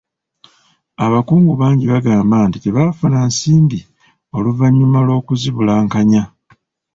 [1.05, 3.79] Abakungu bangi bagamba nti tebaafuna nsimbi
[4.37, 6.23] oluvannyuma lw'okuzibulankanya.